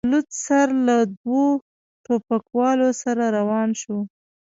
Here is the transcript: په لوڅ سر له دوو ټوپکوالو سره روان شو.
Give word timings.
په 0.03 0.07
لوڅ 0.11 0.29
سر 0.45 0.67
له 0.87 0.97
دوو 1.19 1.43
ټوپکوالو 2.03 2.87
سره 3.01 3.23
روان 3.37 3.69
شو. 3.81 3.97